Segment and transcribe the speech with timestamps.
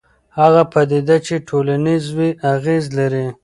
[0.39, 3.25] هغه پدیده چې ټولنیز وي اغېز لري.